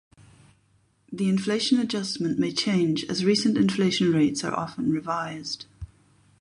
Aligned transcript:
The 1.13 1.29
inflation 1.29 1.77
adjustment 1.77 2.39
may 2.39 2.51
change 2.53 3.03
as 3.07 3.23
recent 3.23 3.55
inflation 3.55 4.11
rates 4.11 4.43
are 4.43 4.51
often 4.51 4.89
revised. 4.89 5.67